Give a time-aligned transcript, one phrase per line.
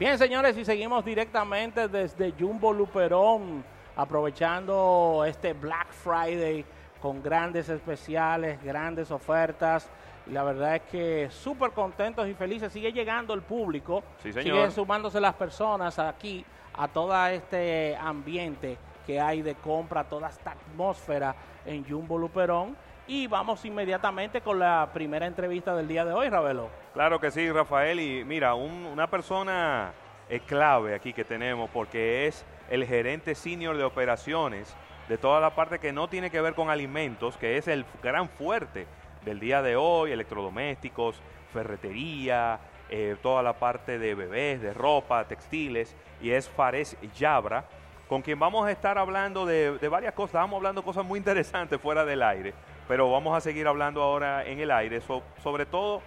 [0.00, 3.62] Bien, señores, y seguimos directamente desde Jumbo Luperón,
[3.94, 6.64] aprovechando este Black Friday
[7.02, 9.90] con grandes especiales, grandes ofertas.
[10.26, 12.72] Y la verdad es que súper contentos y felices.
[12.72, 14.70] Sigue llegando el público, Sí, sigue señor.
[14.72, 16.46] sumándose las personas aquí
[16.78, 21.34] a todo este ambiente que hay de compra, toda esta atmósfera
[21.66, 22.74] en Jumbo Luperón.
[23.12, 26.70] Y vamos inmediatamente con la primera entrevista del día de hoy, Ravelo.
[26.94, 27.98] Claro que sí, Rafael.
[27.98, 29.90] Y mira, un- una persona
[30.28, 34.76] eh, clave aquí que tenemos porque es el gerente senior de operaciones
[35.08, 38.28] de toda la parte que no tiene que ver con alimentos, que es el gran
[38.28, 38.86] fuerte
[39.24, 41.20] del día de hoy, electrodomésticos,
[41.52, 47.64] ferretería, eh, toda la parte de bebés, de ropa, textiles, y es Fares Yabra,
[48.08, 50.28] con quien vamos a estar hablando de, de varias cosas.
[50.30, 52.54] Estábamos hablando cosas muy interesantes fuera del aire,
[52.90, 56.02] pero vamos a seguir hablando ahora en el aire, so- sobre todo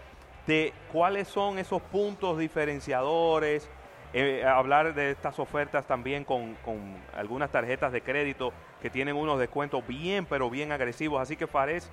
[0.46, 3.70] de cuáles son esos puntos diferenciadores,
[4.12, 9.40] eh, hablar de estas ofertas también con, con algunas tarjetas de crédito que tienen unos
[9.40, 11.22] descuentos bien, pero bien agresivos.
[11.22, 11.90] Así que Fares,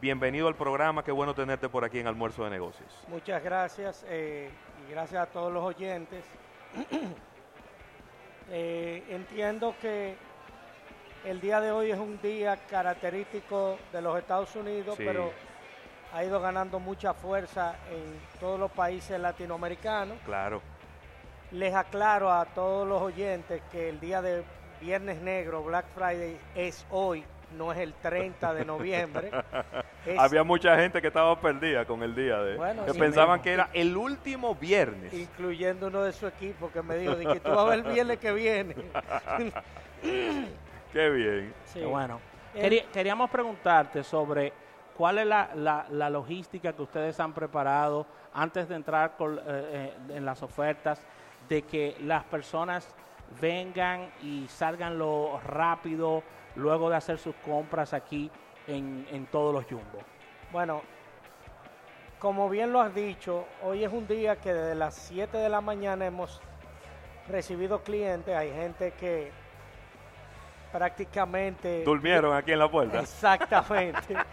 [0.00, 2.90] bienvenido al programa, qué bueno tenerte por aquí en Almuerzo de Negocios.
[3.06, 4.50] Muchas gracias eh,
[4.88, 6.24] y gracias a todos los oyentes.
[8.50, 10.14] Eh, entiendo que
[11.24, 15.04] el día de hoy es un día característico de los Estados Unidos, Sí.
[15.06, 15.32] pero
[16.12, 20.18] ha ido ganando mucha fuerza en todos los países latinoamericanos.
[20.24, 20.60] Claro,
[21.52, 24.42] Les aclaro a todos los oyentes que el día de
[24.80, 27.24] Viernes Negro, Black Friday, es hoy,
[27.58, 29.30] no es el 30 de noviembre.
[30.06, 32.56] Es- había mucha gente que estaba perdida con el día de...
[32.56, 35.12] Bueno, que sí pensaban que era el último viernes.
[35.14, 37.92] incluyendo uno de su equipo que me dijo, de que tú vas a ver el
[37.92, 38.74] viernes que viene.
[40.92, 41.54] Qué bien.
[41.64, 41.80] Sí.
[41.80, 42.20] Qué bueno.
[42.54, 44.52] Eh, Quería- queríamos preguntarte sobre
[44.96, 49.40] cuál es la, la- la logística que ustedes han preparado antes de entrar con, eh,
[49.46, 51.04] eh, en las ofertas,
[51.48, 52.94] de que las personas
[53.40, 56.22] vengan y salgan lo rápido
[56.56, 58.30] luego de hacer sus compras aquí
[58.66, 59.98] en, en todos los Jumbo.
[60.52, 60.82] Bueno,
[62.18, 65.60] como bien lo has dicho, hoy es un día que desde las 7 de la
[65.60, 66.40] mañana hemos
[67.28, 68.36] recibido clientes.
[68.36, 69.32] Hay gente que
[70.72, 71.84] prácticamente...
[71.84, 73.00] Durmieron aquí en la puerta.
[73.00, 74.16] Exactamente.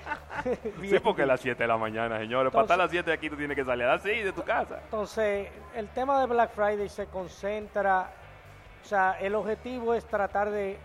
[0.82, 2.54] Sí, porque a las 7 de la mañana, señores.
[2.54, 4.24] Para estar a las Entonces- 7 de aquí tú tienes que salir a las 6
[4.24, 4.80] de tu casa.
[4.86, 8.10] Entonces, el tema de Black Friday se concentra,
[8.82, 10.78] o sea, el objetivo es tratar de,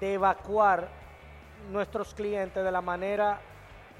[0.00, 0.88] de evacuar
[1.70, 3.38] nuestros clientes de la manera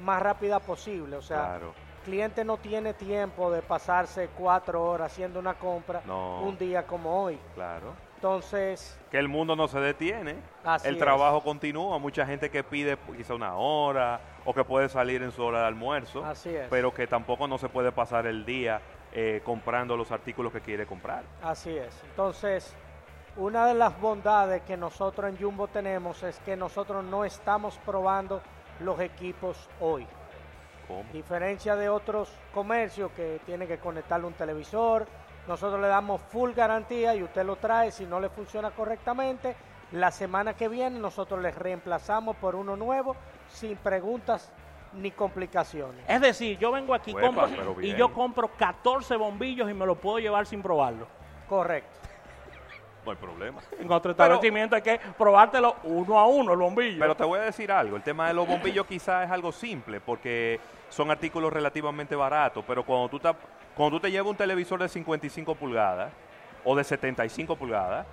[0.00, 1.14] más rápida posible.
[1.16, 1.74] O sea, Claro.
[1.98, 6.40] el cliente no tiene tiempo de pasarse cuatro horas haciendo una compra No.
[6.42, 7.38] un día como hoy.
[7.54, 7.94] Claro.
[8.22, 10.36] Entonces, Que el mundo no se detiene.
[10.62, 11.00] Así el es.
[11.00, 11.98] trabajo continúa.
[11.98, 15.66] Mucha gente que pide quizá una hora o que puede salir en su hora de
[15.66, 16.24] almuerzo.
[16.24, 16.68] Así es.
[16.70, 18.80] Pero que tampoco no se puede pasar el día
[19.12, 21.24] eh, comprando los artículos que quiere comprar.
[21.42, 22.00] Así es.
[22.10, 22.72] Entonces,
[23.36, 28.40] una de las bondades que nosotros en Jumbo tenemos es que nosotros no estamos probando
[28.78, 30.06] los equipos hoy.
[30.86, 31.04] ¿Cómo?
[31.12, 35.08] Diferencia de otros comercios que tienen que conectarle un televisor,
[35.48, 37.90] nosotros le damos full garantía y usted lo trae.
[37.90, 39.56] Si no le funciona correctamente,
[39.92, 43.16] la semana que viene nosotros le reemplazamos por uno nuevo
[43.48, 44.52] sin preguntas
[44.94, 46.04] ni complicaciones.
[46.06, 49.86] Es decir, yo vengo aquí Uepa, compro, pero y yo compro 14 bombillos y me
[49.86, 51.06] los puedo llevar sin probarlo.
[51.48, 51.98] Correcto.
[53.04, 53.60] No hay problema.
[53.80, 57.00] En otro establecimiento hay que probártelo uno a uno, el bombillo.
[57.00, 60.00] Pero te voy a decir algo, el tema de los bombillos quizás es algo simple
[60.00, 63.28] porque son artículos relativamente baratos, pero cuando tú, te,
[63.76, 66.12] cuando tú te llevas un televisor de 55 pulgadas
[66.64, 68.06] o de 75 pulgadas,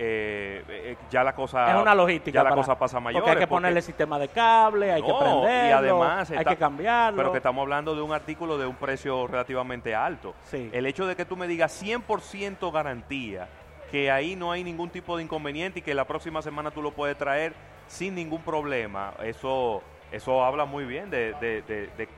[0.00, 2.36] eh, eh, ya la cosa es una logística.
[2.38, 3.20] ya la para- cosa pasa mayor.
[3.20, 7.16] Porque hay que ponerle sistema de cable, hay que prenderlo, y además hay que cambiarlo.
[7.16, 10.34] Pero que estamos hablando de un artículo de un precio relativamente alto.
[10.44, 10.70] Sí.
[10.72, 13.48] El hecho de que tú me digas 100% garantía,
[13.90, 16.92] que ahí no hay ningún tipo de inconveniente y que la próxima semana tú lo
[16.92, 17.54] puedes traer
[17.88, 19.82] sin ningún problema, eso,
[20.12, 22.08] eso habla muy bien de, de- de- de-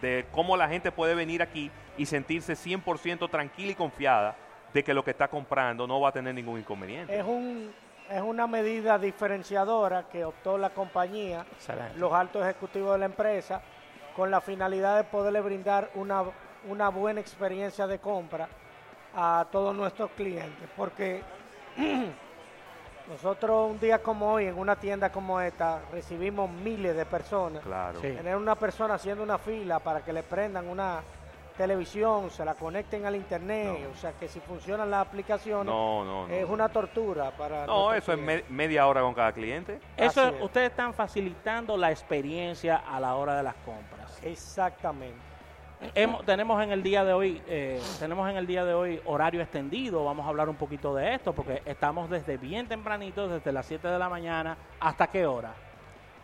[0.00, 4.36] de cómo la gente puede venir aquí y sentirse 100% tranquila y confiada
[4.72, 7.18] de que lo que está comprando no va a tener ningún inconveniente.
[7.18, 7.72] Es, un,
[8.08, 11.98] es una medida diferenciadora que optó la compañía, Excelente.
[11.98, 13.60] los altos ejecutivos de la empresa,
[14.14, 16.22] con la finalidad de poderle brindar una,
[16.68, 18.48] una buena experiencia de compra
[19.14, 20.68] a todos nuestros clientes.
[20.76, 21.22] Porque
[23.08, 27.62] nosotros un día como hoy, en una tienda como esta, recibimos miles de personas.
[27.62, 28.00] Claro.
[28.00, 28.08] Sí.
[28.08, 31.00] Tener una persona haciendo una fila para que le prendan una
[31.58, 33.90] televisión, se la conecten al internet, No.
[33.90, 36.32] o sea que si funcionan las aplicaciones, No, no, no.
[36.34, 37.66] es una tortura para...
[37.66, 39.78] No, eso es me- media hora con cada cliente.
[39.96, 40.40] Eso es.
[40.42, 44.18] ustedes están facilitando la experiencia a la hora de las compras.
[44.22, 45.18] Exactamente.
[45.94, 49.40] hemos- tenemos en el día de hoy, eh, tenemos en el día de hoy horario
[49.42, 50.04] extendido.
[50.04, 53.86] Vamos a hablar un poquito de esto porque estamos desde bien tempranito, desde las 7
[53.86, 54.56] de la mañana.
[54.80, 55.52] ¿Hasta qué hora?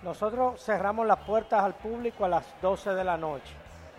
[0.03, 3.55] Nosotros cerramos las puertas al público a las 12 de la noche.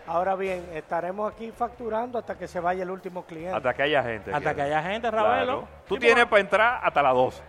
[0.08, 3.56] Ahora bien, estaremos aquí facturando hasta que se vaya el último cliente.
[3.56, 4.34] Hasta que haya gente.
[4.34, 5.62] Hasta que haya gente, Ravelo.
[5.62, 5.68] Claro.
[5.88, 7.44] Tú tienes para entrar hasta las 12.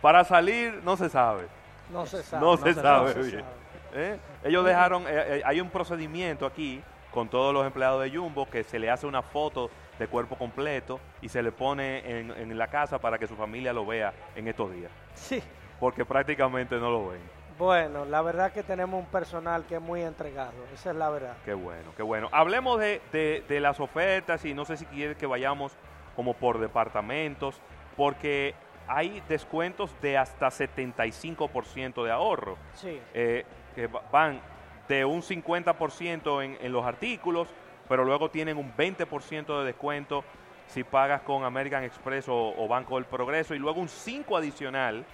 [0.00, 1.46] Para salir, no se sabe.
[1.92, 2.44] No se sabe.
[2.44, 3.26] No, se, se sabe sabe.
[3.26, 3.44] bien.
[3.92, 4.18] ¿Eh?
[4.44, 8.62] Ellos dejaron, eh, eh, hay un procedimiento aquí con todos los empleados de Jumbo que
[8.62, 12.68] se le hace una foto de cuerpo completo y se le pone en, en la
[12.68, 14.92] casa para que su familia lo vea en estos días.
[15.14, 15.42] Sí.
[15.80, 17.39] Porque prácticamente no lo ven.
[17.60, 20.52] Bueno, la verdad que tenemos un personal que es muy entregado.
[20.72, 21.36] Esa es la verdad.
[21.44, 22.30] Qué bueno, qué bueno.
[22.32, 25.76] Hablemos de, de- de las ofertas y no sé si quiere que vayamos
[26.16, 27.60] como por departamentos,
[27.98, 28.54] porque
[28.88, 32.56] hay descuentos de hasta 75% de ahorro.
[32.74, 32.98] Sí.
[33.12, 34.40] eh, que va- van
[34.88, 37.48] de un 50% en, en los artículos,
[37.90, 40.24] pero luego tienen un 20% de descuento
[40.66, 45.04] si pagas con American Express o, o Banco del Progreso y luego un 5 adicional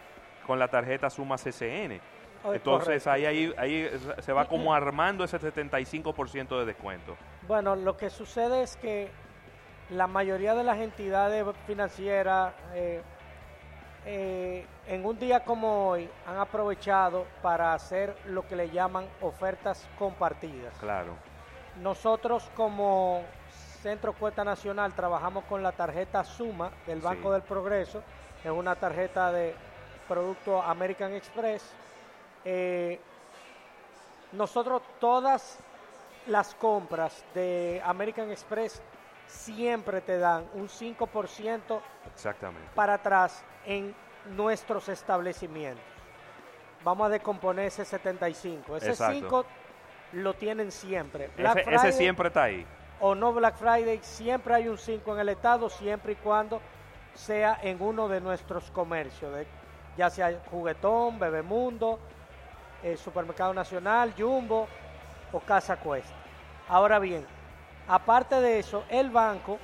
[0.46, 2.00] con la tarjeta Suma CCN.
[2.52, 3.10] Es Entonces correcto.
[3.10, 3.90] ahí, ahí, ahí
[4.20, 7.16] se va como armando ese 75% de descuento.
[7.46, 9.10] Bueno, lo que sucede es que
[9.90, 13.02] la mayoría de las entidades financieras eh,
[14.04, 19.88] eh, en un día como hoy han aprovechado para hacer lo que le llaman ofertas
[19.98, 20.74] compartidas.
[20.78, 21.14] Claro,
[21.82, 23.22] Nosotros como
[23.82, 27.32] Centro Cuesta Nacional trabajamos con la tarjeta Suma del Banco Sí.
[27.34, 28.02] del Progreso,
[28.44, 29.54] es una tarjeta de
[30.08, 31.74] producto American Express.
[32.48, 33.00] Eh,
[34.32, 35.58] nosotros todas
[36.28, 38.80] las compras de American Express
[39.26, 41.80] siempre te dan un 5%
[42.12, 42.68] exactamente.
[42.74, 43.94] para atrás en
[44.36, 45.82] nuestros establecimientos.
[46.84, 48.76] Vamos a decomponer ese 75.
[48.76, 49.14] Ese Exacto.
[49.14, 49.44] 5
[50.12, 51.30] lo tienen siempre.
[51.36, 52.64] Black Ese, ese Friday siempre está ahí.
[53.00, 56.60] o no Black Friday, siempre hay un 5 en el estado, siempre y cuando
[57.14, 59.46] sea en uno de nuestros comercios, de-
[59.96, 61.98] ya sea Juguetón, Bebemundo,
[62.82, 64.68] eh, Supermercado Nacional, Jumbo
[65.32, 66.14] o Casa Cuesta.
[66.68, 67.24] Ahora bien,
[67.88, 69.58] aparte de eso, el banco,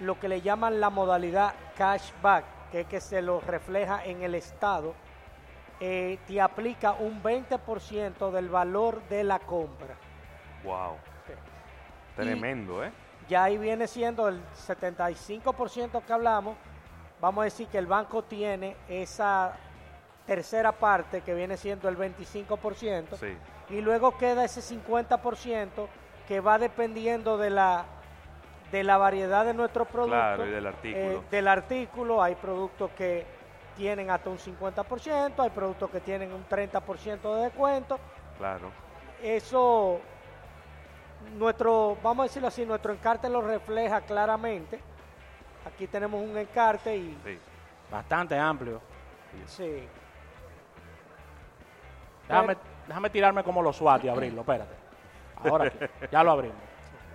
[0.00, 4.34] lo que le llaman la modalidad cashback, que es que se lo refleja en el
[4.34, 4.94] estado,
[5.80, 9.94] eh, te aplica un 20% del valor de la compra.
[10.64, 10.96] Wow.
[12.16, 12.90] Tremendo, ¿eh?
[13.28, 16.56] ya ahí viene siendo el 75% que hablamos.
[17.20, 19.56] Vamos a decir que el banco tiene esa
[20.26, 23.16] tercera parte que viene siendo el 25%.
[23.16, 23.36] Sí.
[23.70, 25.86] Y luego queda ese 50%
[26.26, 27.84] que va dependiendo de la,
[28.72, 30.14] de la variedad de nuestro producto.
[30.16, 31.04] Claro, y del artículo.
[31.04, 32.22] Eh, del artículo.
[32.22, 33.24] Hay productos que
[33.76, 37.98] tienen hasta un 50%, hay productos que tienen un 30% de descuento
[38.38, 38.70] Claro.
[39.22, 40.00] eso
[41.36, 44.80] nuestro, vamos a decirlo así, nuestro encarte lo refleja claramente.
[45.66, 47.38] Aquí tenemos un encarte y Sí.
[47.90, 48.80] Bastante amplio.
[49.46, 49.86] sí,
[52.28, 52.56] Déjame,
[52.86, 54.74] déjame tirarme como los SWAT y abrirlo, espérate.
[55.44, 55.78] Ahora sí,
[56.10, 56.56] ya lo abrimos.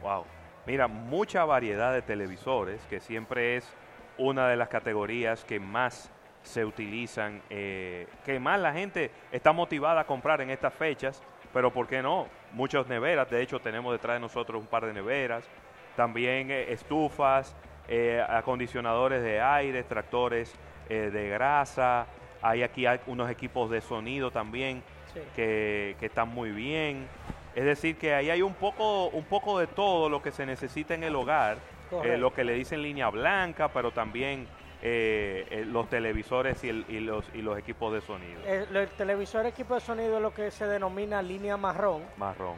[0.01, 0.25] Wow.
[0.65, 3.73] Mira, mucha variedad de televisores, que siempre es
[4.17, 6.11] una de las categorías que más
[6.43, 11.21] se utilizan, eh, que más la gente está motivada a comprar en estas fechas,
[11.53, 12.27] pero ¿por qué no?
[12.53, 15.47] Muchas neveras, de hecho tenemos detrás de nosotros un par de neveras,
[15.95, 17.55] también eh, estufas,
[17.87, 20.53] eh, acondicionadores de aire, extractores
[20.89, 22.07] eh, de grasa,
[22.41, 25.21] hay aquí hay unos equipos de sonido también sí.
[25.35, 27.07] que, que están muy bien.
[27.55, 30.93] Es decir, que ahí hay un poco, un poco de todo lo que se necesita
[30.93, 31.57] en el hogar,
[32.03, 34.47] eh, lo que le dicen línea blanca, pero también
[34.81, 38.41] eh, eh, los televisores y, el- y los, y los equipos de sonido.
[38.45, 42.03] El, el televisor equipo de sonido es lo que se denomina línea marrón.
[42.17, 42.55] Marrón.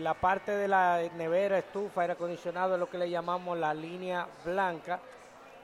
[0.00, 4.26] La parte de la nevera, estufa, aire acondicionado es lo que le llamamos la línea
[4.44, 4.98] blanca.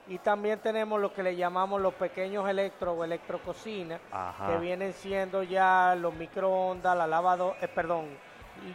[0.08, 4.46] Y también tenemos lo que le llamamos los pequeños electro o electrococina, Ajá.
[4.46, 8.06] que vienen siendo ya los microondas, la lavadora, eh, perdón,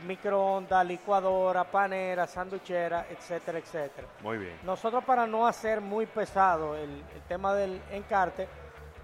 [0.05, 4.07] microondas, licuadora, panera, sanduchera, etcétera, etcétera.
[4.21, 4.59] Muy bien.
[4.63, 8.47] Nosotros para no hacer muy pesado el, el tema del encarte,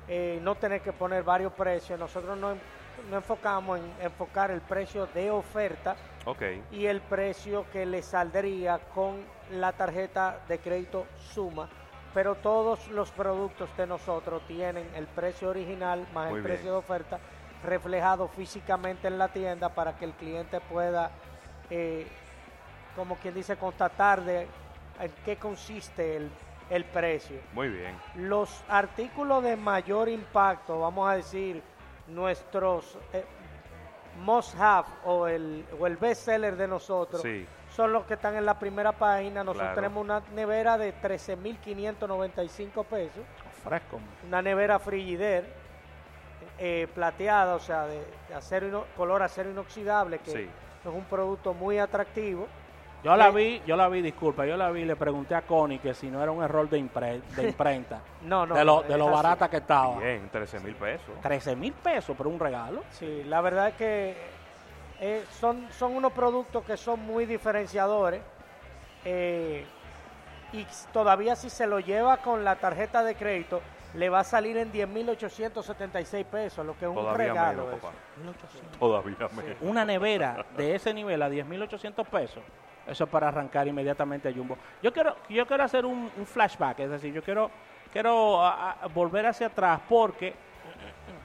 [0.08, 2.56] eh, no tener que poner varios precios, nosotros no,
[3.10, 5.96] no enfocamos en enfocar el precio de oferta
[6.72, 11.70] y el precio que le saldría con la tarjeta de crédito suma,
[12.14, 16.56] pero todos los productos de nosotros tienen el precio original más Muy el bien.
[16.56, 17.20] precio de oferta
[17.64, 21.12] reflejado físicamente en la tienda para que el cliente pueda,
[21.70, 22.08] eh,
[22.96, 24.48] como quien dice, constatar de
[25.00, 26.30] en qué consiste el,
[26.70, 27.40] el precio.
[27.54, 27.96] Muy bien.
[28.16, 31.62] Los artículos de mayor impacto, vamos a decir,
[32.08, 33.26] nuestros eh,
[34.24, 37.46] must have o el, o el best seller de nosotros, Sí.
[37.78, 39.44] Son los que están en la primera página.
[39.44, 39.76] Nosotros Claro.
[39.76, 43.24] tenemos una nevera de 13.595 pesos,
[43.64, 44.00] Fresco.
[44.28, 45.46] una nevera Frigidaire
[46.60, 50.40] eh, plateada, o sea, de, de acero ino- color acero inoxidable, que Sí.
[50.86, 52.48] es un producto muy atractivo.
[53.04, 55.78] Yo la Eh, vi, yo la vi, disculpa, yo la vi, le pregunté a Connie
[55.78, 58.56] que si no era un error de, impre- de imprenta, No, no.
[58.56, 59.14] de lo, de lo así.
[59.16, 60.00] barata que estaba.
[60.00, 61.14] Bien, 13 mil pesos.
[61.22, 62.82] 13 mil pesos por un regalo.
[62.90, 64.18] Sí, la verdad es que
[65.00, 68.22] eh, son, son unos productos que son muy diferenciadores
[69.06, 69.66] eh,
[70.54, 73.62] y todavía si se lo lleva con la tarjeta de crédito
[73.94, 77.64] le va a salir en 10.876 pesos, lo que es un regalo.
[77.66, 77.88] menos, eso.
[77.88, 77.98] papá.
[78.80, 79.58] Todavía menos.
[79.62, 82.44] Una nevera de ese nivel a 10.800 pesos,
[82.86, 84.58] eso es para arrancar inmediatamente a Jumbo.
[84.84, 87.50] Yo quiero, yo quiero hacer un, un flashback, es decir, yo quiero,
[87.92, 90.34] quiero a- a volver hacia atrás porque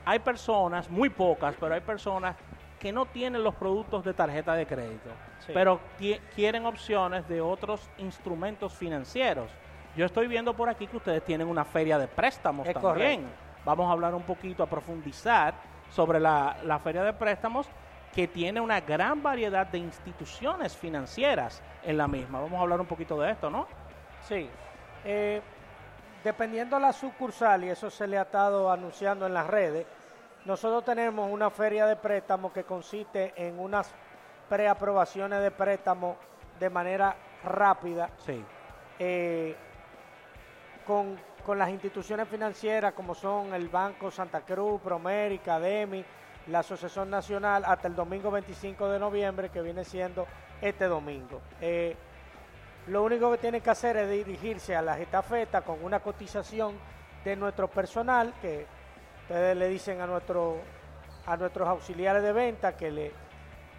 [0.04, 2.36] hay personas, muy pocas, pero hay personas
[2.82, 5.08] que no tienen los productos de tarjeta de crédito,
[5.46, 5.52] Sí.
[5.54, 5.78] pero
[6.34, 9.48] quieren opciones de otros instrumentos financieros.
[9.94, 13.20] Yo estoy viendo por aquí que ustedes tienen una feria de préstamos Es también.
[13.22, 13.28] correcto.
[13.64, 15.54] Vamos a hablar un poquito, a profundizar
[15.90, 17.68] sobre la, la feria de préstamos
[18.12, 22.40] que tiene una gran variedad de instituciones financieras en la misma.
[22.40, 23.68] Vamos a hablar un poquito de esto, ¿no?
[24.22, 24.50] Sí.
[25.04, 25.40] Eh,
[26.24, 29.86] dependiendo de la sucursal, y eso se le ha estado anunciando en las redes,
[30.44, 33.92] nosotros tenemos una feria de préstamo que consiste en unas
[34.48, 36.16] preaprobaciones de préstamo
[36.58, 38.44] de manera rápida Sí.
[38.98, 39.56] eh,
[40.86, 46.04] con, con las instituciones financieras como son el Banco Santa Cruz, Promérica, DEMI,
[46.48, 50.26] la Asociación Nacional hasta el domingo 25 de noviembre que viene siendo
[50.60, 51.40] este domingo.
[51.60, 51.96] Eh,
[52.88, 56.76] lo único que tiene que hacer es dirigirse a la Getafeta con una cotización
[57.24, 58.66] de nuestro personal que
[59.22, 60.56] ustedes le dicen a nuestro
[61.26, 63.12] a nuestros auxiliares de venta que le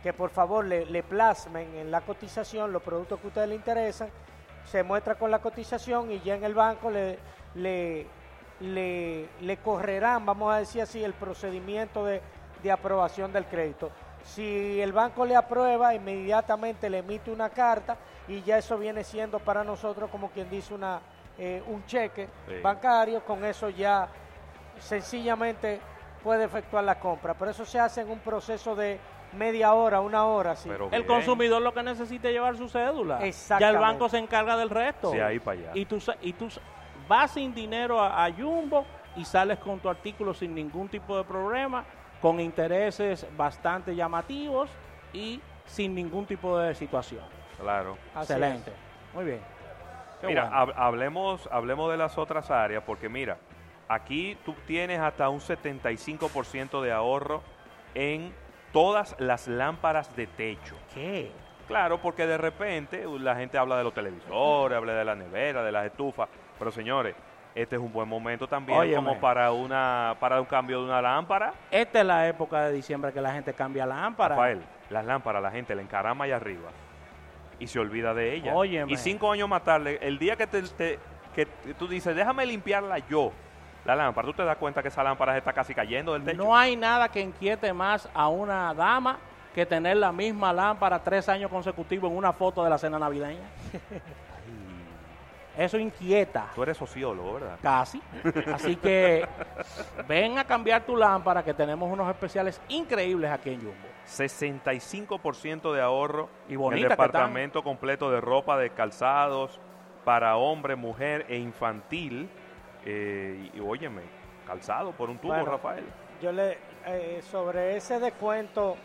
[0.01, 3.55] que por favor le, le plasmen en la cotización los productos que a ustedes le
[3.55, 4.09] interesan,
[4.65, 7.17] se muestra con la cotización y ya en el banco le,
[7.55, 8.05] le,
[8.59, 12.21] le, le correrán, vamos a decir así, el procedimiento de,
[12.61, 13.91] de aprobación del crédito.
[14.23, 17.95] Si el banco le aprueba, inmediatamente le emite una carta
[18.27, 20.99] y ya eso viene siendo para nosotros como quien dice una,
[21.37, 22.55] eh, un cheque Sí.
[22.61, 24.09] bancario, con eso ya
[24.79, 25.79] sencillamente
[26.23, 27.33] puede efectuar la compra.
[27.33, 28.99] Pero eso se hace en un proceso de
[29.33, 30.55] media hora, una hora.
[30.55, 30.69] Sí.
[30.69, 33.19] Pero El consumidor lo que necesita es llevar su cédula.
[33.59, 35.11] Ya el banco se encarga del resto.
[35.11, 35.71] Sí, ahí para allá.
[35.73, 36.47] Y tú, y tú
[37.07, 41.23] vas sin dinero a, a Jumbo y sales con tu artículo sin ningún tipo de
[41.23, 41.83] problema,
[42.21, 44.69] con intereses bastante llamativos
[45.11, 47.23] y sin ningún tipo de situación.
[47.59, 47.97] Claro.
[48.15, 48.71] Así Excelente.
[49.13, 49.41] Muy bien.
[50.21, 50.73] Qué Mira, bueno.
[50.77, 53.37] hablemos, hablemos de las otras áreas, porque mira,
[53.87, 57.41] aquí tú tienes hasta un 75% de ahorro
[57.95, 58.33] en
[58.71, 60.75] todas las lámparas de techo.
[60.93, 61.31] ¿Qué?
[61.67, 65.63] Claro, porque de repente uh, la gente habla de los televisores, habla de la nevera,
[65.63, 66.27] de las estufas,
[66.59, 67.15] pero señores,
[67.55, 68.95] este es un buen momento también Óyeme.
[68.95, 71.53] como para una para un cambio de una lámpara.
[71.71, 74.35] Esta es la época de diciembre que la gente cambia lámpara.
[74.35, 76.69] Rafael, las lámparas la gente le encarama allá arriba
[77.59, 78.55] y se olvida de ella.
[78.55, 78.91] Óyeme.
[78.91, 80.99] Y cinco años más tarde, el día que, te, te-
[81.35, 81.45] que
[81.77, 83.31] tú dices, déjame limpiarla yo,
[83.85, 86.37] la lámpara, tú te das cuenta que esa lámpara se está casi cayendo del techo.
[86.37, 89.19] No hay nada que inquiete más a una dama
[89.53, 93.43] que tener la misma lámpara tres años consecutivos en una foto de la cena navideña.
[95.57, 96.47] Eso inquieta.
[96.55, 97.59] Tú eres sociólogo, ¿verdad?
[97.61, 98.01] Casi.
[98.51, 99.27] Así que
[100.07, 103.93] ven a cambiar tu lámpara que tenemos unos especiales increíbles aquí en Jumbo.
[104.07, 109.59] 65% de ahorro Y en el departamento completo de ropa, de calzados
[110.03, 112.29] para hombre, mujer e infantil.
[112.85, 114.01] Eh, y, y óyeme,
[114.45, 115.85] calzado por un tubo, Bueno, Rafael.
[116.21, 118.75] Yo le eh, sobre ese descuento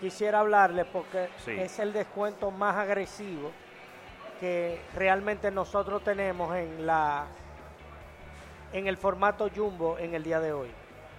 [0.00, 1.52] quisiera hablarle porque Sí.
[1.52, 3.50] es el descuento más agresivo
[4.40, 7.26] que realmente nosotros tenemos en la
[8.72, 10.68] en el formato jumbo en el día de hoy.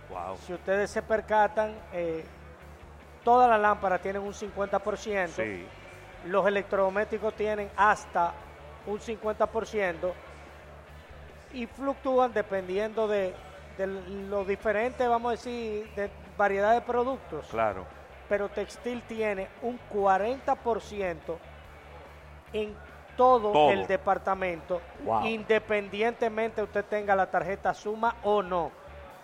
[0.09, 0.37] Wow.
[0.37, 2.23] Si ustedes se percatan, eh,
[3.23, 5.65] todas las lámparas tienen un 50%, Sí,
[6.25, 8.33] los electrodomésticos tienen hasta
[8.85, 10.13] un 50%
[11.57, 13.33] y fluctúan dependiendo de,
[13.77, 17.47] de lo diferente, vamos a decir, de variedad de productos.
[17.49, 17.85] claro.
[18.29, 21.37] Pero textil tiene un 40%
[22.51, 22.75] en
[23.15, 23.71] todo, Todo.
[23.71, 25.25] el departamento, Wow.
[25.25, 28.71] independientemente usted tenga la tarjeta suma o no.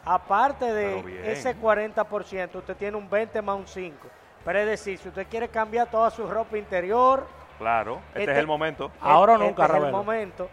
[0.05, 4.07] Aparte de ese 40%, usted tiene un 20 más un 5.
[4.45, 7.27] Pero es decir, si usted quiere cambiar toda su ropa interior,
[7.59, 8.91] Claro, este, Este- es el momento.
[8.99, 10.49] Ahora o este nunca, es el momento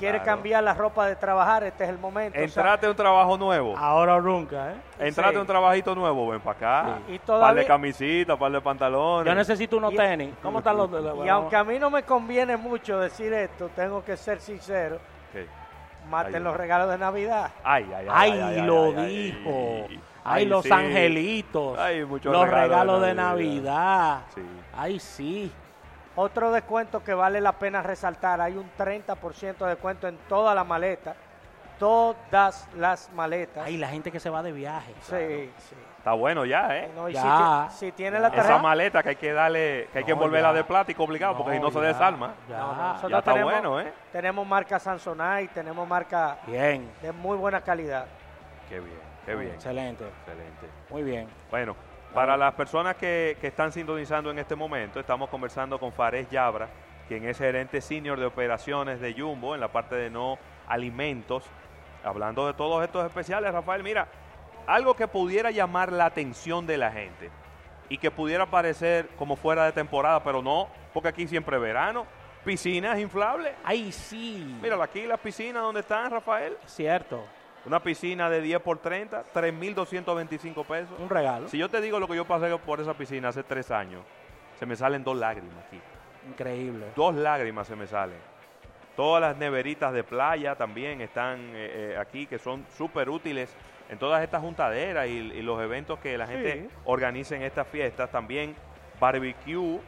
[0.00, 0.36] quiere Claro.
[0.36, 2.32] cambiar la ropa de trabajar, este es el momento.
[2.36, 3.76] o sea, Entrate a un trabajo nuevo.
[3.76, 4.74] Ahora o nunca, ¿eh?
[4.98, 5.36] Entrate sí.
[5.36, 6.98] a un trabajito nuevo, ven para acá.
[7.06, 9.26] Y Par todavía- de camisitas, par de pantalones.
[9.30, 10.34] Yo necesito unos Y- tenis.
[10.42, 14.02] ¿Cómo están los de y aunque a mí no me conviene mucho decir esto, tengo
[14.04, 15.46] que ser sincero, Ok.
[16.10, 17.50] maten Ay, los regalos de Navidad.
[17.62, 18.32] Ay, ay, ay.
[18.42, 19.50] Ay, lo dijo.
[19.50, 20.00] ay.
[20.22, 20.70] Ay, Ay, los sí.
[20.72, 21.78] angelitos.
[21.78, 23.74] Ay, muchos los regalos de regalos de Navidad.
[23.74, 24.20] Navidad.
[24.34, 24.42] Sí.
[24.76, 25.52] Ay, sí.
[26.16, 30.64] Otro descuento que vale la pena resaltar, hay un 30% de descuento en toda la
[30.64, 31.14] maleta,
[31.78, 33.64] todas las maletas.
[33.66, 34.92] Ay, la gente que se va de viaje.
[35.00, 35.76] sí, sí.
[35.98, 36.90] Está bueno ya, ¿eh?
[36.96, 37.68] No, y Ya.
[37.70, 40.12] Si, ti- si tiene la Esa tarjeta, maleta que hay que darle, que hay que
[40.12, 40.54] No, envolverla ya.
[40.54, 42.32] de plástico obligado, porque si no se desarma.
[42.48, 42.56] Ya.
[42.58, 43.92] No, no, nosotros Ya está tenemos- bueno, ¿eh?
[44.10, 46.90] tenemos marca Samsonite, tenemos marca Bien.
[47.02, 48.06] de muy buena calidad.
[48.70, 49.52] Qué bien, qué bien.
[49.54, 50.04] Excelente.
[50.08, 50.66] Excelente.
[50.88, 51.28] Muy bien.
[51.50, 51.76] Bueno,
[52.14, 56.68] para las personas que, que están sintonizando en este momento, estamos conversando con Fares Yabra,
[57.08, 60.38] quien es gerente senior de operaciones de Jumbo en la parte de no
[60.68, 61.44] alimentos.
[62.04, 64.08] Hablando de todos estos especiales, Rafael, mira,
[64.66, 67.30] algo que pudiera llamar la atención de la gente
[67.88, 72.06] y que pudiera parecer como fuera de temporada, pero no, porque aquí siempre es verano.
[72.44, 73.52] Piscinas inflables.
[73.64, 74.56] Ay, sí.
[74.62, 76.56] Mira, aquí las piscinas donde están, Rafael.
[76.64, 77.26] Cierto.
[77.66, 80.98] Una piscina de 10 por 30, 3.225 pesos.
[80.98, 81.48] Un regalo.
[81.48, 84.02] Si yo te digo lo que yo pasé por esa piscina hace tres años,
[84.58, 85.80] se me salen dos lágrimas aquí.
[86.28, 86.86] Increíble.
[86.96, 88.18] Dos lágrimas se me salen.
[88.96, 93.54] Todas las neveritas de playa también están eh, eh, aquí, que son súper útiles
[93.88, 98.10] en todas estas juntaderas y, y los eventos que la gente organiza en estas fiestas.
[98.10, 98.54] También
[98.98, 99.80] barbecue,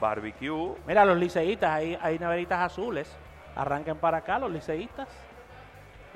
[0.00, 0.74] barbecue.
[0.86, 3.16] Mira, los liceístas, hay, hay neveritas azules.
[3.56, 5.08] Arranquen para acá los liceístas.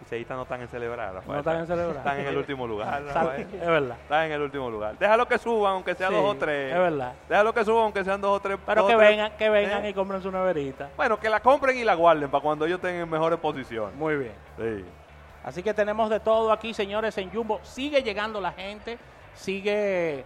[0.02, 1.32] Y seguitas no están en celebrar, Rafael.
[1.32, 1.96] No están en celebrar.
[1.96, 3.40] Están en el último lugar, Rafael.
[3.52, 3.96] Es verdad.
[4.02, 4.98] Están en el último lugar.
[4.98, 6.72] Déjalo que suban, aunque sea Sí, dos o tres.
[6.72, 7.12] Es verdad.
[7.28, 8.58] Déjalo que suban, aunque sean dos o tres.
[8.66, 9.90] Pero dos que tres- vengan, que vengan ¿Eh?
[9.90, 10.90] y compren su neverita.
[10.96, 13.94] Bueno, que la compren y la guarden para cuando ellos estén en mejores posiciones.
[13.96, 14.32] Muy bien.
[14.58, 14.84] Sí.
[15.44, 17.60] Así que tenemos de todo aquí, señores, en Jumbo.
[17.62, 18.98] Sigue llegando la gente,
[19.34, 20.24] sigue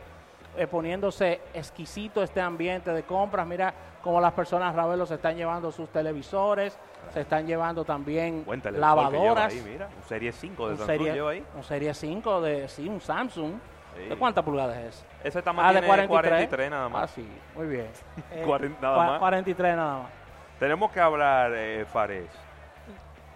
[0.56, 3.46] eh, poniéndose exquisito este ambiente de compras.
[3.46, 3.74] Mira
[4.08, 6.78] cómo las personas, Ravelo, se están llevando sus televisores,
[7.12, 9.52] se están llevando también lavadoras.
[9.52, 9.90] ahí, mira.
[9.94, 11.44] Un Serie 5 de un Samsung serie, lleva ahí.
[11.54, 13.52] un serie 5 de sí, un Samsung.
[13.94, 14.04] Sí.
[14.08, 15.04] ¿De cuántas pulgadas es?
[15.22, 16.48] Ese tamaño Ah, de tiene 43.
[16.48, 17.10] 43 nada Ah, más.
[17.10, 17.88] sí, muy bien.
[18.32, 19.18] Eh, 40 nada Cua- más.
[19.18, 20.10] 43 nada más.
[20.58, 22.30] Tenemos que hablar, eh, Fares,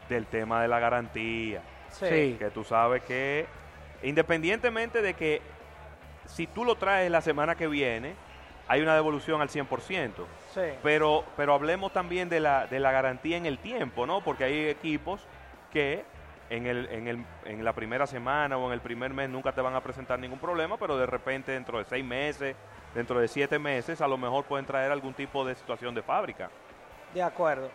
[0.09, 1.61] del tema de la garantía.
[1.91, 2.37] Sí.
[2.39, 3.45] Que tú sabes que,
[4.03, 5.43] independientemente de que
[6.25, 8.15] si tú lo traes la semana que viene,
[8.69, 10.25] hay una devolución al 100%.
[10.55, 10.61] Sí.
[10.83, 14.23] Pero, pero hablemos también de la, de la garantía en el tiempo, ¿no?
[14.23, 15.27] Porque hay equipos
[15.73, 16.05] que
[16.51, 19.61] en, el, en, el, en la primera semana o en el primer mes nunca te
[19.61, 22.55] van a presentar ningún problema, pero de repente dentro de seis meses,
[22.95, 26.51] dentro de siete meses, a lo mejor pueden traer algún tipo de situación de fábrica.
[27.15, 27.71] De acuerdo.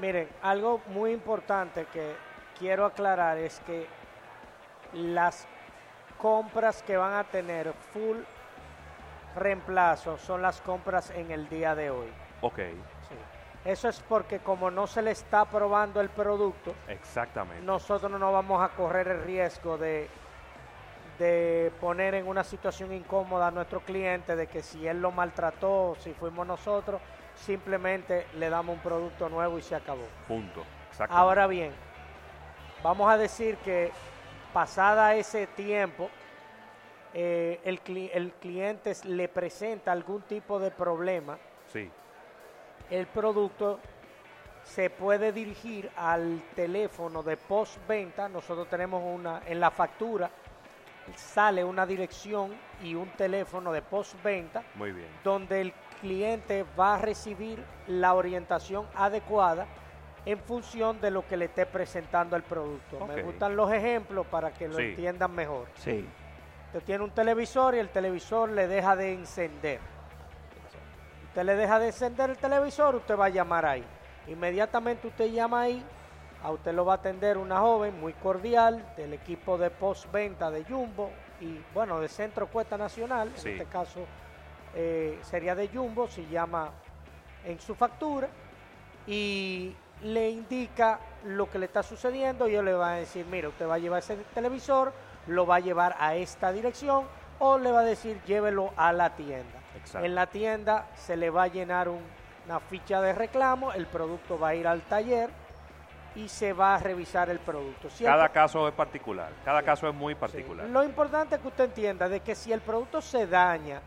[0.00, 2.14] Miren, algo muy importante que
[2.58, 3.86] quiero aclarar es que
[4.92, 5.46] las
[6.18, 8.18] compras que van a tener full
[9.34, 12.08] reemplazo son las compras en el día de hoy.
[12.40, 13.14] Ok, Sí.
[13.64, 17.64] Eso es porque como no se le está probando el producto, exactamente.
[17.64, 20.10] nosotros no vamos a correr el riesgo de,
[21.18, 25.96] de poner en una situación incómoda a nuestro cliente de que si él lo maltrató,
[25.98, 27.00] si fuimos nosotros,
[27.34, 30.04] simplemente le damos un producto nuevo y se acabó.
[30.28, 30.62] Punto.
[31.08, 31.72] Ahora bien,
[32.82, 33.92] vamos a decir que
[34.52, 36.10] pasada ese tiempo,
[37.14, 41.38] eh, el, cli- el cliente le presenta algún tipo de problema,
[41.72, 41.90] Sí,
[42.90, 43.78] el producto
[44.64, 48.28] se puede dirigir al teléfono de postventa.
[48.28, 50.30] Nosotros tenemos una, en la factura
[51.16, 52.50] sale una dirección
[52.82, 55.08] y un teléfono de postventa muy bien.
[55.22, 59.66] donde el cliente va a recibir la orientación adecuada
[60.26, 63.06] en función de lo que le esté presentando el producto.
[63.06, 64.82] Me gustan los ejemplos para que lo Sí.
[64.84, 65.66] entiendan mejor.
[65.76, 66.08] Sí.
[66.74, 69.78] Usted tiene un televisor y el televisor le deja de encender.
[71.28, 73.84] Usted le deja de encender el televisor, usted va a llamar ahí.
[74.26, 75.84] Inmediatamente usted llama ahí,
[76.42, 80.64] a usted lo va a atender una joven muy cordial del equipo de postventa de
[80.64, 83.50] Jumbo y bueno, de Centro Cuesta Nacional, Sí.
[83.50, 84.00] en este caso
[84.74, 86.70] eh, sería de Jumbo, se llama
[87.44, 88.26] en su factura
[89.06, 93.48] y le indica lo que le está sucediendo y ellos le van a decir, mira,
[93.48, 94.92] usted va a llevar ese televisor,
[95.26, 97.04] lo va a llevar a esta dirección
[97.38, 99.60] o le va a decir, llévelo a la tienda.
[99.76, 100.06] Exacto.
[100.06, 102.02] En la tienda se le va a llenar un-
[102.46, 105.30] una ficha de reclamo, el producto va a ir al taller
[106.14, 107.88] y se va a revisar el producto.
[108.02, 109.30] Cada caso es particular.
[109.44, 110.66] Cada caso es muy particular.
[110.66, 110.72] Sí.
[110.72, 113.80] Lo importante es que usted entienda de que si el producto se daña,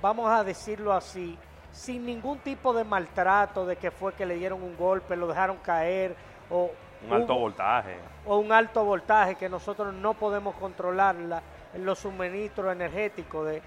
[0.00, 1.36] vamos a decirlo así,
[1.72, 5.56] sin ningún tipo de maltrato, de que fue que le dieron un golpe, lo dejaron
[5.58, 6.14] caer
[6.50, 6.70] o
[7.06, 7.96] Un alto voltaje.
[8.26, 11.42] o un alto voltaje que nosotros no podemos controlar la-
[11.78, 13.62] los suministros energéticos de-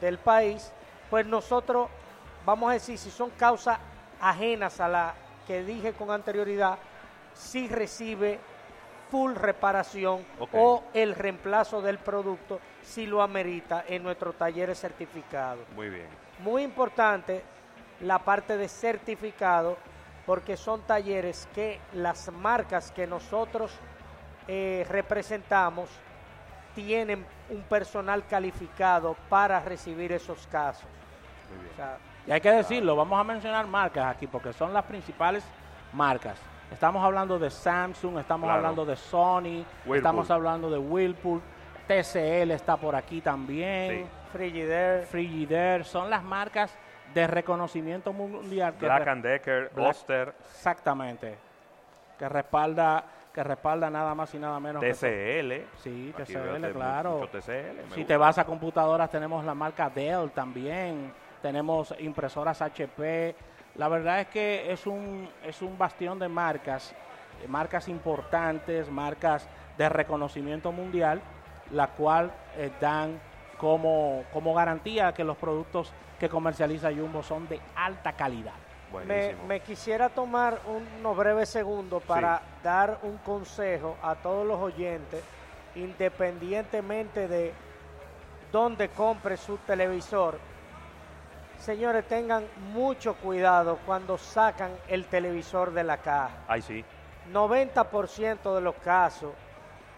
[0.00, 0.72] del país,
[1.08, 1.88] pues nosotros,
[2.44, 3.78] vamos a decir, si son causas
[4.20, 5.14] ajenas a la
[5.46, 6.78] que dije con anterioridad,
[7.34, 8.38] sí recibe
[9.10, 10.24] full reparación
[10.58, 15.64] o el reemplazo del producto si lo amerita en nuestros talleres certificados.
[15.76, 16.08] Muy bien.
[16.40, 17.42] Muy importante
[18.00, 19.76] la parte de certificado
[20.26, 23.72] porque son talleres que las marcas que nosotros
[24.48, 25.88] eh, representamos
[26.74, 30.86] tienen un personal calificado para recibir esos casos.
[31.50, 31.72] Muy bien.
[31.72, 35.44] O sea, Y hay que decirlo, vamos a mencionar marcas aquí porque son las principales
[35.92, 36.38] marcas.
[36.72, 38.56] Estamos hablando de Samsung, estamos Claro.
[38.58, 39.42] hablando de Sony,
[39.84, 39.96] Whirlpool.
[39.98, 41.40] estamos hablando de Whirlpool,
[41.86, 46.74] TCL está por aquí también, Frigidaire, Frigidaire, son las marcas
[47.14, 51.36] de reconocimiento mundial que Black and Decker, Black- Oster, exactamente
[52.18, 55.66] que respalda que respalda nada más y nada menos que TCL.
[55.82, 57.10] Sí, Aquí TCL, claro.
[57.18, 58.06] mucho TCL, me Si gusta.
[58.06, 63.34] te vas a computadoras, tenemos la marca Dell también, tenemos impresoras HP.
[63.74, 66.94] La verdad es que es un, es un bastión de marcas,
[67.42, 71.20] eh, marcas importantes, marcas de reconocimiento mundial,
[71.72, 73.18] la cual eh, dan
[73.58, 78.54] como, como garantía que los productos que comercializa Jumbo son de alta calidad.
[79.46, 85.22] me, quisiera tomar unos breves segundos para dar un consejo a todos los oyentes,
[85.74, 87.52] independientemente de
[88.52, 90.38] dónde compre su televisor.
[91.58, 96.36] Señores, tengan mucho cuidado cuando sacan el televisor de la caja.
[96.46, 96.84] Ay, sí.
[97.32, 99.32] 90% de los casos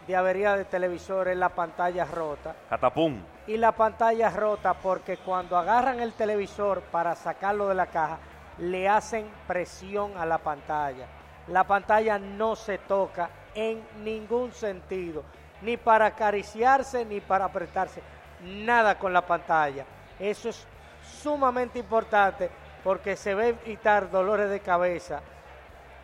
[0.06, 2.54] de avería de televisor es la pantalla rota.
[2.70, 3.20] Catapum.
[3.46, 8.18] Y la pantalla rota porque cuando agarran el televisor para sacarlo de la caja,
[8.58, 11.06] le hacen presión a la pantalla.
[11.48, 15.22] La pantalla no se toca en ningún sentido,
[15.62, 18.02] ni para acariciarse ni para apretarse,
[18.42, 19.84] nada con la pantalla.
[20.18, 20.66] Eso es
[21.02, 22.50] sumamente importante
[22.82, 25.20] porque se va a evitar dolores de cabeza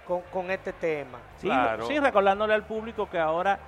[0.07, 1.19] con, con este tema.
[1.39, 1.87] Sí, Claro.
[1.87, 3.59] sí, recordándole al público que ahora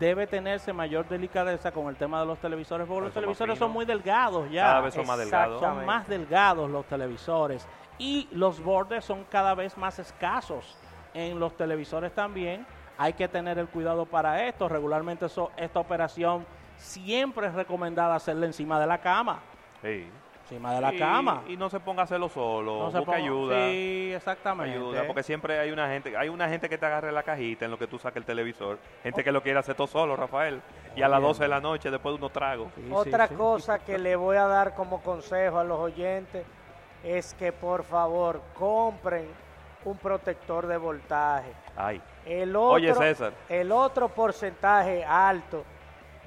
[0.00, 3.84] debe tenerse mayor delicadeza con el tema de los televisores, porque los televisores son muy
[3.84, 4.64] delgados ya.
[4.64, 5.60] Cada vez son más delgados.
[5.60, 10.76] Son más delgados los televisores y los bordes son cada vez más escasos
[11.14, 12.66] en los televisores también.
[12.98, 14.68] Hay que tener el cuidado para esto.
[14.68, 16.44] Regularmente eso- esta operación
[16.76, 19.40] siempre es recomendada hacerla encima de la cama.
[19.82, 20.08] Sí.
[20.50, 21.44] Encima de la y, cama.
[21.46, 22.80] Y no se ponga a hacerlo solo.
[22.80, 23.68] No se busca ponga- ayuda.
[23.68, 24.74] Sí, exactamente.
[24.76, 27.70] Ayuda, porque siempre hay una gente, hay una gente que te agarre la cajita en
[27.70, 30.60] lo que tú sacas el televisor, gente que lo quiere hacer todo solo, Rafael,
[30.96, 31.28] y a las Bien.
[31.28, 32.72] 12 de la noche después de unos tragos.
[32.74, 33.34] Sí, Otra sí.
[33.36, 36.44] cosa que le voy a dar como consejo a los oyentes
[37.04, 39.28] es que por favor compren
[39.84, 41.52] un protector de voltaje.
[41.76, 43.32] Ay, El otro, Oye, César.
[43.48, 45.62] el otro porcentaje alto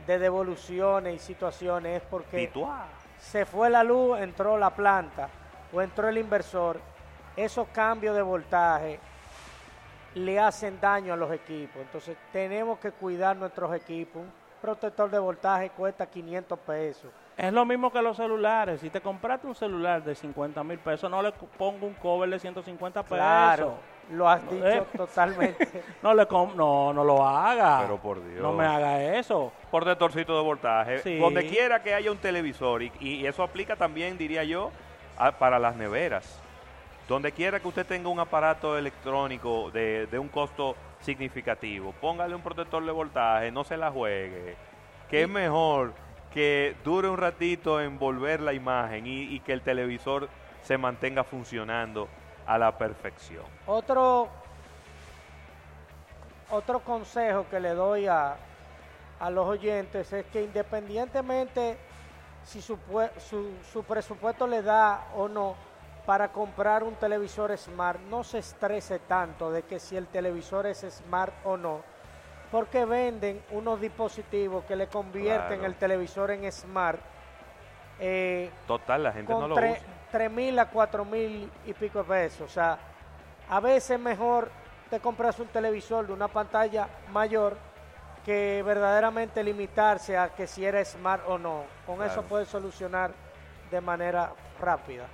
[0.07, 2.85] de devoluciones y situaciones es porque tituá.
[3.23, 5.29] Se fue la luz, entró la planta
[5.71, 6.79] o entró el inversor.
[7.35, 8.99] Esos cambios de voltaje
[10.15, 11.81] le hacen daño a los equipos.
[11.81, 14.21] Entonces tenemos que cuidar nuestros equipos.
[14.21, 14.31] Un
[14.61, 17.11] protector de voltaje cuesta 500 pesos.
[17.35, 18.81] Es lo mismo que los celulares.
[18.81, 22.37] Si te compraste un celular de 50 mil pesos, no le pongo un cover de
[22.37, 23.17] 150 pesos.
[23.17, 23.77] Claro,
[24.11, 24.83] lo has dicho Eh.
[24.97, 25.67] totalmente.
[26.03, 27.79] No, le com- no, no lo haga.
[27.81, 28.41] Pero por Dios.
[28.41, 29.51] No me haga eso.
[29.71, 30.99] Protectorcito de voltaje.
[30.99, 31.17] Sí.
[31.17, 34.71] Donde quiera que haya un televisor, y, y eso aplica también, diría yo,
[35.17, 36.39] a- para las neveras.
[37.07, 42.41] Donde quiera que usted tenga un aparato electrónico de, de un costo significativo, póngale un
[42.41, 44.55] protector de voltaje, no se la juegue.
[45.09, 45.93] Que es mejor
[46.33, 50.27] que dure un ratito en volver la imagen y, y que el televisor
[50.63, 52.07] se mantenga funcionando
[52.45, 53.43] a la perfección.
[53.67, 54.27] Otro,
[56.49, 58.35] otro consejo que le doy a,
[59.19, 61.77] a los oyentes es que independientemente
[62.43, 62.77] si su,
[63.17, 65.55] su, su presupuesto le da o no
[66.05, 70.79] para comprar un televisor smart, no se estrese tanto de que si el televisor es
[70.81, 71.81] smart o no,
[72.51, 75.65] porque venden unos dispositivos que le convierten Claro.
[75.65, 76.99] el televisor en smart.
[78.05, 79.83] Eh, Total, la gente no lo tre- usa.
[80.11, 82.41] 3 mil a 4 mil y pico de pesos.
[82.49, 82.77] O sea,
[83.49, 84.49] a veces mejor
[84.89, 87.57] te compras un televisor de una pantalla mayor
[88.25, 91.63] que verdaderamente limitarse a que si eres smart o no.
[91.85, 93.11] Con eso puedes solucionar
[93.71, 95.05] de manera rápida.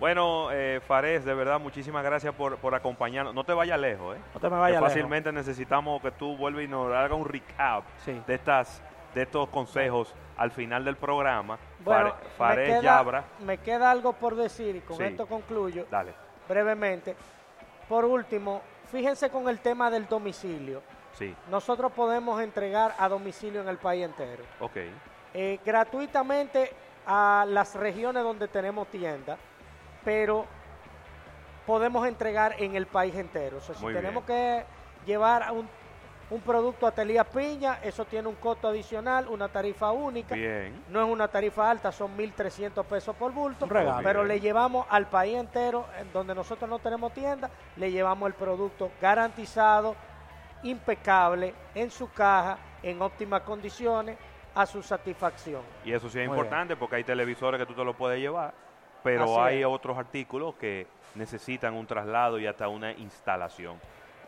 [0.00, 3.34] Bueno, eh, Fares, de verdad, muchísimas gracias por, por acompañarnos.
[3.34, 4.20] No te vayas lejos, ¿eh?
[4.34, 4.88] No te me vayas lejos.
[4.88, 8.20] fácilmente necesitamos que tú vuelvas y nos haga un recap Sí.
[8.26, 8.82] de estas
[9.14, 11.58] de estos consejos al final del programa.
[11.84, 13.24] Bueno, Fare- Fares me, queda, Yabra.
[13.40, 15.04] me queda algo por decir y con Sí.
[15.04, 16.12] esto concluyo Dale.
[16.48, 17.14] brevemente.
[17.88, 20.82] Por último, fíjense con el tema del domicilio.
[21.12, 24.44] Sí, Nosotros podemos entregar a domicilio en el país entero.
[24.60, 24.76] ok.
[25.34, 26.70] eh, gratuitamente
[27.06, 29.38] a las regiones donde tenemos tiendas,
[30.04, 30.44] pero
[31.66, 33.58] podemos entregar en el país entero.
[33.58, 34.64] O sea, si Muy tenemos que
[35.06, 35.68] llevar a un,
[36.32, 40.34] un producto a Telía Piña, eso tiene un costo adicional, una tarifa única.
[40.34, 40.82] Bien.
[40.88, 44.02] No es una tarifa alta, son 1.300 pesos por bulto, regalo.
[44.02, 48.32] pero le llevamos al país entero, en donde nosotros no tenemos tienda, le llevamos el
[48.32, 49.94] producto garantizado,
[50.62, 54.16] impecable, en su caja, en óptimas condiciones,
[54.54, 55.60] a su satisfacción.
[55.84, 58.54] Y eso sí es Muy importante porque hay televisores que tú te lo puedes llevar,
[59.02, 59.66] pero Así hay es.
[59.66, 63.78] otros artículos que necesitan un traslado y hasta una instalación.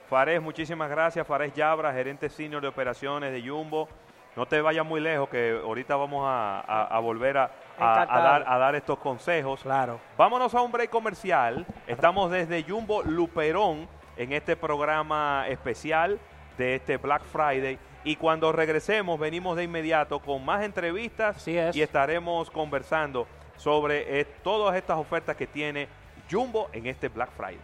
[0.08, 1.26] Fares, muchísimas gracias.
[1.26, 3.88] Fares Yabra, gerente senior de operaciones de Jumbo.
[4.36, 8.58] No te vayas muy lejos, que ahorita vamos a, a- a volver a, dar, a
[8.58, 9.60] dar estos consejos.
[9.62, 10.00] Claro.
[10.18, 11.64] Vámonos a un break comercial.
[11.86, 16.18] Estamos desde Jumbo Luperón en este programa especial
[16.58, 17.78] de este Black Friday.
[18.02, 21.74] Y cuando regresemos, venimos de inmediato con más entrevistas Así es.
[21.74, 25.88] y estaremos conversando sobre eh, todas estas ofertas que tiene
[26.30, 27.58] Jumbo en este Black Friday.